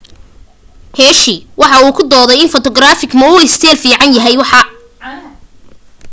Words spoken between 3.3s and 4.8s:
uu ka isteel fiican yahay waxa